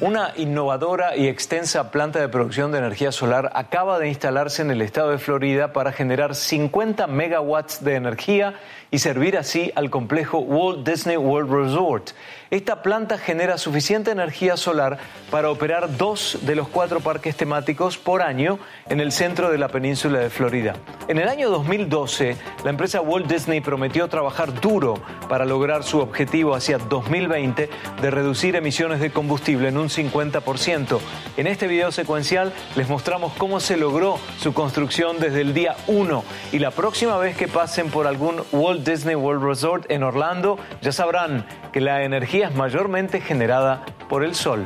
Una 0.00 0.32
innovadora 0.36 1.16
y 1.16 1.26
extensa 1.26 1.90
planta 1.90 2.20
de 2.20 2.28
producción 2.28 2.70
de 2.70 2.78
energía 2.78 3.10
solar 3.10 3.50
acaba 3.54 3.98
de 3.98 4.06
instalarse 4.06 4.62
en 4.62 4.70
el 4.70 4.80
estado 4.80 5.10
de 5.10 5.18
Florida 5.18 5.72
para 5.72 5.90
generar 5.90 6.36
50 6.36 7.08
megawatts 7.08 7.82
de 7.82 7.96
energía 7.96 8.54
y 8.92 9.00
servir 9.00 9.36
así 9.36 9.72
al 9.74 9.90
complejo 9.90 10.38
Walt 10.38 10.88
Disney 10.88 11.16
World 11.16 11.52
Resort. 11.52 12.10
Esta 12.50 12.80
planta 12.80 13.18
genera 13.18 13.58
suficiente 13.58 14.10
energía 14.10 14.56
solar 14.56 14.96
para 15.30 15.50
operar 15.50 15.98
dos 15.98 16.38
de 16.40 16.54
los 16.54 16.66
cuatro 16.66 17.00
parques 17.00 17.36
temáticos 17.36 17.98
por 17.98 18.22
año 18.22 18.58
en 18.88 19.00
el 19.00 19.12
centro 19.12 19.50
de 19.50 19.58
la 19.58 19.68
península 19.68 20.20
de 20.20 20.30
Florida. 20.30 20.72
En 21.08 21.18
el 21.18 21.28
año 21.28 21.50
2012, 21.50 22.36
la 22.64 22.70
empresa 22.70 23.02
Walt 23.02 23.26
Disney 23.26 23.60
prometió 23.60 24.08
trabajar 24.08 24.58
duro 24.62 24.94
para 25.28 25.44
lograr 25.44 25.84
su 25.84 25.98
objetivo 25.98 26.54
hacia 26.54 26.78
2020 26.78 27.68
de 28.00 28.10
reducir 28.10 28.56
emisiones 28.56 29.00
de 29.00 29.10
combustible 29.10 29.68
en 29.68 29.76
un 29.76 29.90
50%. 29.90 31.00
En 31.36 31.46
este 31.46 31.66
video 31.66 31.92
secuencial 31.92 32.54
les 32.76 32.88
mostramos 32.88 33.34
cómo 33.34 33.60
se 33.60 33.76
logró 33.76 34.18
su 34.38 34.54
construcción 34.54 35.20
desde 35.20 35.42
el 35.42 35.52
día 35.52 35.76
1 35.86 36.24
y 36.52 36.60
la 36.60 36.70
próxima 36.70 37.18
vez 37.18 37.36
que 37.36 37.46
pasen 37.46 37.90
por 37.90 38.06
algún 38.06 38.42
Walt 38.52 38.88
Disney 38.88 39.16
World 39.16 39.44
Resort 39.44 39.90
en 39.90 40.02
Orlando 40.02 40.58
ya 40.80 40.92
sabrán 40.92 41.44
que 41.72 41.82
la 41.82 42.02
energía 42.38 42.48
es 42.48 42.54
mayormente 42.54 43.20
generada 43.20 43.84
por 44.08 44.24
el 44.24 44.34
sol. 44.34 44.64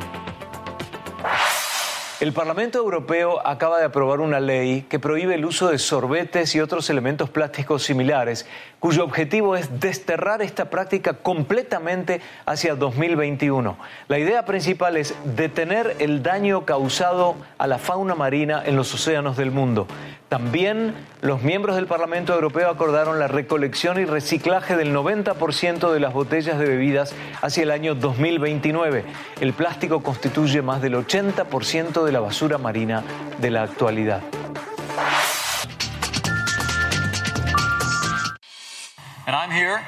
El 2.19 2.31
Parlamento 2.31 2.77
Europeo 2.77 3.45
acaba 3.45 3.79
de 3.79 3.85
aprobar 3.85 4.19
una 4.19 4.39
ley 4.39 4.85
que 4.87 4.99
prohíbe 4.99 5.33
el 5.33 5.45
uso 5.45 5.69
de 5.69 5.79
sorbetes 5.79 6.53
y 6.53 6.61
otros 6.61 6.89
elementos 6.91 7.29
plásticos 7.31 7.83
similares, 7.83 8.45
cuyo 8.79 9.03
objetivo 9.03 9.55
es 9.55 9.79
desterrar 9.79 10.43
esta 10.43 10.69
práctica 10.69 11.13
completamente 11.13 12.21
hacia 12.45 12.75
2021. 12.75 13.77
La 14.07 14.19
idea 14.19 14.45
principal 14.45 14.95
es 14.95 15.15
detener 15.35 15.95
el 15.99 16.21
daño 16.21 16.65
causado 16.65 17.35
a 17.57 17.65
la 17.65 17.79
fauna 17.79 18.13
marina 18.13 18.61
en 18.63 18.75
los 18.75 18.93
océanos 18.93 19.35
del 19.35 19.49
mundo. 19.51 19.87
También 20.33 20.95
los 21.21 21.43
miembros 21.43 21.75
del 21.75 21.85
Parlamento 21.85 22.33
Europeo 22.33 22.67
acordaron 22.67 23.19
la 23.19 23.27
recolección 23.27 23.99
y 23.99 24.05
reciclaje 24.05 24.75
del 24.75 24.91
90% 24.91 25.93
de 25.93 25.99
las 25.99 26.11
botellas 26.11 26.57
de 26.57 26.65
bebidas 26.65 27.13
hacia 27.43 27.61
el 27.61 27.69
año 27.69 27.93
2029. 27.93 29.05
El 29.39 29.53
plástico 29.53 30.01
constituye 30.01 30.63
más 30.63 30.81
del 30.81 30.95
80% 30.95 32.03
de 32.03 32.11
la 32.13 32.19
basura 32.19 32.59
marina 32.59 33.03
de 33.39 33.49
la 33.49 33.63
actualidad. 33.63 34.21
And 39.25 39.35
I'm 39.35 39.49
here 39.49 39.81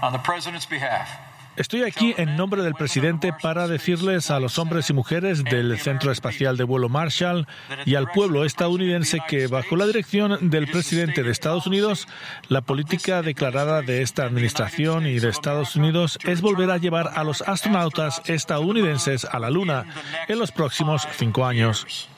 on 0.00 0.12
the 0.12 0.18
president's 0.18 0.64
behalf. 0.64 1.31
Estoy 1.54 1.82
aquí 1.82 2.14
en 2.16 2.36
nombre 2.36 2.62
del 2.62 2.74
presidente 2.74 3.34
para 3.42 3.68
decirles 3.68 4.30
a 4.30 4.40
los 4.40 4.58
hombres 4.58 4.88
y 4.88 4.94
mujeres 4.94 5.44
del 5.44 5.78
Centro 5.78 6.10
Espacial 6.10 6.56
de 6.56 6.64
Vuelo 6.64 6.88
Marshall 6.88 7.46
y 7.84 7.94
al 7.94 8.10
pueblo 8.10 8.46
estadounidense 8.46 9.18
que 9.28 9.48
bajo 9.48 9.76
la 9.76 9.86
dirección 9.86 10.48
del 10.48 10.66
presidente 10.68 11.22
de 11.22 11.30
Estados 11.30 11.66
Unidos, 11.66 12.08
la 12.48 12.62
política 12.62 13.20
declarada 13.20 13.82
de 13.82 14.00
esta 14.00 14.24
administración 14.24 15.06
y 15.06 15.18
de 15.18 15.28
Estados 15.28 15.76
Unidos 15.76 16.18
es 16.24 16.40
volver 16.40 16.70
a 16.70 16.78
llevar 16.78 17.10
a 17.14 17.22
los 17.22 17.42
astronautas 17.42 18.22
estadounidenses 18.26 19.26
a 19.26 19.38
la 19.38 19.50
Luna 19.50 19.84
en 20.28 20.38
los 20.38 20.52
próximos 20.52 21.06
cinco 21.18 21.44
años. 21.44 22.08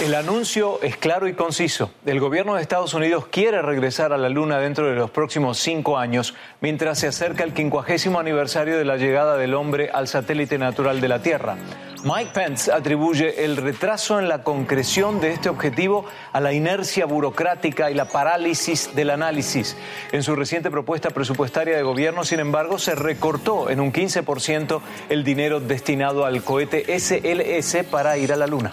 El 0.00 0.14
anuncio 0.14 0.80
es 0.82 0.96
claro 0.96 1.28
y 1.28 1.34
conciso. 1.34 1.90
El 2.06 2.18
gobierno 2.18 2.54
de 2.54 2.62
Estados 2.62 2.94
Unidos 2.94 3.26
quiere 3.26 3.60
regresar 3.60 4.14
a 4.14 4.16
la 4.16 4.30
Luna 4.30 4.58
dentro 4.58 4.88
de 4.88 4.94
los 4.94 5.10
próximos 5.10 5.58
cinco 5.58 5.98
años, 5.98 6.34
mientras 6.62 6.98
se 6.98 7.08
acerca 7.08 7.44
el 7.44 7.52
quincuagésimo 7.52 8.18
aniversario 8.18 8.78
de 8.78 8.86
la 8.86 8.96
llegada 8.96 9.36
del 9.36 9.52
hombre 9.52 9.90
al 9.92 10.08
satélite 10.08 10.56
natural 10.56 11.02
de 11.02 11.08
la 11.08 11.20
Tierra. 11.20 11.56
Mike 12.04 12.30
Pence 12.32 12.72
atribuye 12.72 13.44
el 13.44 13.58
retraso 13.58 14.18
en 14.18 14.28
la 14.28 14.42
concreción 14.42 15.20
de 15.20 15.34
este 15.34 15.50
objetivo 15.50 16.06
a 16.32 16.40
la 16.40 16.54
inercia 16.54 17.04
burocrática 17.04 17.90
y 17.90 17.94
la 17.94 18.06
parálisis 18.06 18.94
del 18.96 19.10
análisis. 19.10 19.76
En 20.10 20.22
su 20.22 20.34
reciente 20.34 20.70
propuesta 20.70 21.10
presupuestaria 21.10 21.76
de 21.76 21.82
gobierno, 21.82 22.24
sin 22.24 22.40
embargo, 22.40 22.78
se 22.78 22.94
recortó 22.94 23.68
en 23.68 23.78
un 23.78 23.92
15% 23.92 24.80
el 25.10 25.22
dinero 25.22 25.60
destinado 25.60 26.24
al 26.24 26.42
cohete 26.42 26.98
SLS 26.98 27.84
para 27.90 28.16
ir 28.16 28.32
a 28.32 28.36
la 28.36 28.46
Luna. 28.46 28.70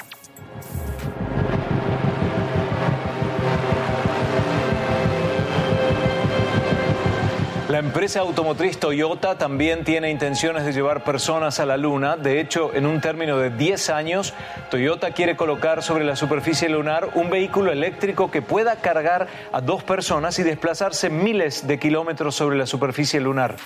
La 7.69 7.77
empresa 7.77 8.21
automotriz 8.21 8.79
Toyota 8.79 9.37
también 9.37 9.83
tiene 9.83 10.09
intenciones 10.09 10.65
de 10.65 10.73
llevar 10.73 11.03
personas 11.03 11.59
a 11.59 11.67
la 11.67 11.77
Luna. 11.77 12.17
De 12.17 12.41
hecho, 12.41 12.73
en 12.73 12.87
un 12.87 12.99
término 12.99 13.37
de 13.37 13.51
10 13.51 13.91
años, 13.91 14.33
Toyota 14.71 15.11
quiere 15.11 15.35
colocar 15.35 15.83
sobre 15.83 16.03
la 16.03 16.15
superficie 16.15 16.67
lunar 16.67 17.11
un 17.13 17.29
vehículo 17.29 17.71
eléctrico 17.71 18.31
que 18.31 18.41
pueda 18.41 18.77
cargar 18.77 19.27
a 19.51 19.61
dos 19.61 19.83
personas 19.83 20.39
y 20.39 20.43
desplazarse 20.43 21.11
miles 21.11 21.67
de 21.67 21.77
kilómetros 21.77 22.33
sobre 22.33 22.57
la 22.57 22.65
superficie 22.65 23.19
lunar. 23.19 23.57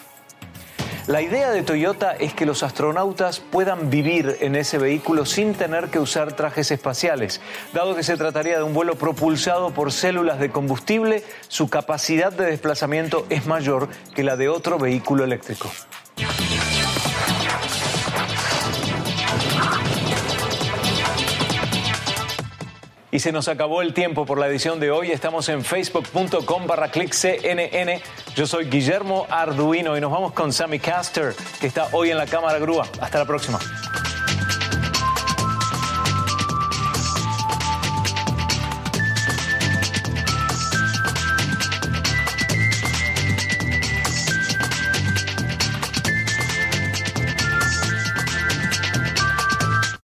La 1.08 1.22
idea 1.22 1.52
de 1.52 1.64
Toyota 1.64 2.14
es 2.14 2.34
que 2.34 2.46
los 2.46 2.64
astronautas 2.64 3.42
puedan 3.42 3.90
vivir 3.90 4.38
en 4.40 4.56
ese 4.56 4.78
vehículo 4.78 5.26
sin 5.26 5.54
tener 5.54 5.90
que 5.90 6.00
usar 6.00 6.32
trajes 6.32 6.72
espaciales. 6.72 7.42
Dado 7.74 7.94
que 7.94 8.04
se 8.04 8.16
trataría 8.16 8.56
de 8.56 8.64
un 8.64 8.74
vuelo 8.74 8.96
propulsado 8.96 9.72
por 9.72 9.92
células 9.92 10.40
de 10.40 10.50
combustible, 10.50 11.26
su 11.50 11.70
capacidad 11.70 12.32
de 12.32 12.46
desplazamiento 12.46 13.26
es 13.30 13.46
mayor 13.46 13.90
que 14.16 14.24
la 14.24 14.38
de 14.38 14.48
otro 14.48 14.80
vehículo 14.80 15.26
eléctrico. 15.26 15.70
Y 23.14 23.20
se 23.20 23.32
nos 23.32 23.48
acabó 23.48 23.84
el 23.84 23.94
tiempo 23.94 24.26
por 24.26 24.40
la 24.40 24.48
edición 24.48 24.80
de 24.80 24.90
hoy. 24.90 25.12
Estamos 25.12 25.48
en 25.48 25.64
facebook.com 25.64 26.66
barra 26.66 26.90
cnn. 26.90 28.02
Yo 28.36 28.48
soy 28.48 28.66
Guillermo 28.66 29.28
Arduino 29.30 29.96
y 29.96 30.02
nos 30.02 30.12
vamos 30.12 30.34
con 30.34 30.52
Sammy 30.52 30.80
Caster, 30.80 31.36
que 31.62 31.68
está 31.68 31.90
hoy 31.92 32.10
en 32.10 32.18
la 32.18 32.26
cámara 32.26 32.58
grúa. 32.58 32.88
Hasta 33.00 33.20
la 33.20 33.26
próxima. 33.26 33.60